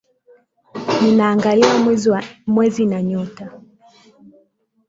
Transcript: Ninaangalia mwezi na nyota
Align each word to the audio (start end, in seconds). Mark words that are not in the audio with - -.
Ninaangalia 1.01 1.97
mwezi 2.47 2.85
na 2.85 3.01
nyota 3.03 3.61